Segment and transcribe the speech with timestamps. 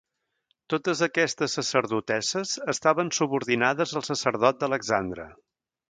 [0.73, 5.33] Totes aquestes sacerdotesses estaven subordinades al sacerdot d'Alexandre.